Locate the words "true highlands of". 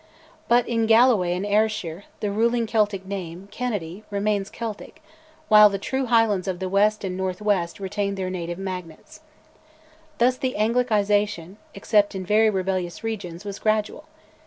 5.77-6.57